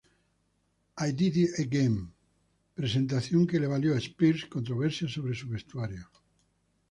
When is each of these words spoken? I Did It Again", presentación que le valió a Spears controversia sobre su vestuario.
I 1.07 1.11
Did 1.19 1.33
It 1.43 1.51
Again", 1.63 2.09
presentación 2.73 3.45
que 3.45 3.59
le 3.59 3.67
valió 3.67 3.93
a 3.95 3.99
Spears 3.99 4.47
controversia 4.47 5.07
sobre 5.07 5.35
su 5.35 5.47
vestuario. 5.47 6.09